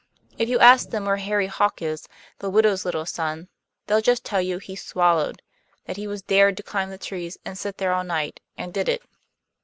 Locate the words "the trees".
6.89-7.37